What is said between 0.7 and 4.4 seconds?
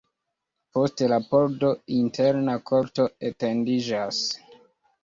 Post la pordo interna korto etendiĝas.